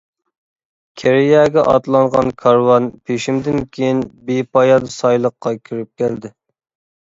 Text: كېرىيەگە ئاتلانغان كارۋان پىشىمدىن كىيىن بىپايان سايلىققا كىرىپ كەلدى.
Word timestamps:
كېرىيەگە 1.01 1.63
ئاتلانغان 1.73 2.31
كارۋان 2.43 2.87
پىشىمدىن 3.09 3.61
كىيىن 3.77 4.01
بىپايان 4.31 4.89
سايلىققا 4.97 5.55
كىرىپ 5.69 5.93
كەلدى. 6.05 6.35